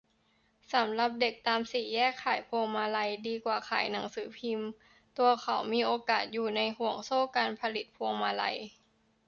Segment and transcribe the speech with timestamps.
[0.73, 4.69] สำหรับเด็กตามสี่แยก ขายพวงมาลัยดีกว่าขายหนังสือพิมพ์
[5.17, 8.57] ตัวเขามีโอกาสอยู่ในห่วงโซ่การผลิตพวงมาลัย